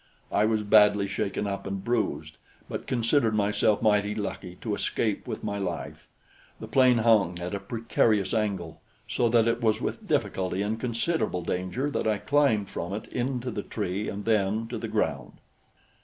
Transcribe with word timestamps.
I 0.31 0.45
was 0.45 0.63
badly 0.63 1.07
shaken 1.07 1.45
up 1.45 1.67
and 1.67 1.83
bruised, 1.83 2.37
but 2.67 2.87
considered 2.87 3.35
myself 3.35 3.83
mighty 3.83 4.15
lucky 4.15 4.55
to 4.61 4.73
escape 4.73 5.27
with 5.27 5.43
my 5.43 5.59
life. 5.59 6.07
The 6.59 6.67
plane 6.67 6.97
hung 6.97 7.37
at 7.37 7.53
a 7.53 7.59
precarious 7.59 8.33
angle, 8.33 8.81
so 9.07 9.29
that 9.29 9.47
it 9.47 9.61
was 9.61 9.79
with 9.79 10.07
difficulty 10.07 10.63
and 10.63 10.79
considerable 10.79 11.43
danger 11.43 11.91
that 11.91 12.07
I 12.07 12.17
climbed 12.17 12.67
from 12.67 12.93
it 12.93 13.05
into 13.09 13.51
the 13.51 13.61
tree 13.61 14.09
and 14.09 14.25
then 14.25 14.67
to 14.69 14.79
the 14.79 14.87
ground. 14.87 15.33